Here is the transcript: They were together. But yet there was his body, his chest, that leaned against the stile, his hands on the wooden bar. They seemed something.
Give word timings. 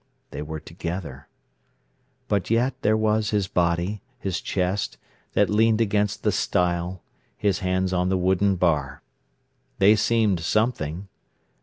They 0.31 0.41
were 0.41 0.59
together. 0.59 1.27
But 2.27 2.49
yet 2.49 2.73
there 2.81 2.97
was 2.97 3.29
his 3.29 3.47
body, 3.47 4.01
his 4.17 4.41
chest, 4.41 4.97
that 5.33 5.47
leaned 5.47 5.79
against 5.79 6.23
the 6.23 6.31
stile, 6.31 7.03
his 7.37 7.59
hands 7.59 7.93
on 7.93 8.09
the 8.09 8.17
wooden 8.17 8.55
bar. 8.55 9.03
They 9.77 9.95
seemed 9.95 10.39
something. 10.39 11.07